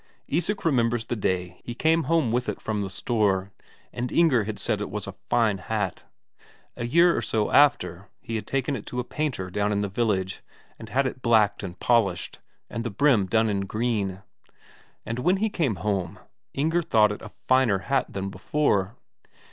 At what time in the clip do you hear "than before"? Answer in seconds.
18.11-18.95